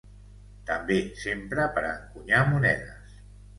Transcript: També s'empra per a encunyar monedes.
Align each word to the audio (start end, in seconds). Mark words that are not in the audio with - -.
També 0.69 0.97
s'empra 1.19 1.69
per 1.77 1.85
a 1.91 1.93
encunyar 1.99 2.43
monedes. 2.57 3.25